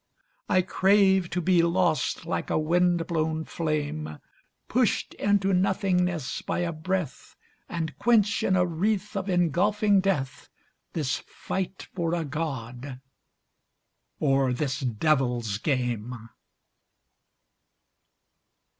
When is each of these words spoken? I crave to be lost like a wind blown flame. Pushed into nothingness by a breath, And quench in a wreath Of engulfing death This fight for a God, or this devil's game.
I 0.49 0.63
crave 0.63 1.29
to 1.29 1.41
be 1.41 1.61
lost 1.61 2.25
like 2.25 2.49
a 2.49 2.57
wind 2.57 3.05
blown 3.05 3.45
flame. 3.45 4.17
Pushed 4.67 5.13
into 5.13 5.53
nothingness 5.53 6.41
by 6.41 6.61
a 6.61 6.71
breath, 6.73 7.35
And 7.69 7.95
quench 7.99 8.41
in 8.41 8.55
a 8.55 8.65
wreath 8.65 9.15
Of 9.15 9.29
engulfing 9.29 9.99
death 10.01 10.49
This 10.93 11.19
fight 11.27 11.87
for 11.93 12.15
a 12.15 12.25
God, 12.25 12.99
or 14.19 14.53
this 14.53 14.79
devil's 14.79 15.59
game. 15.59 16.29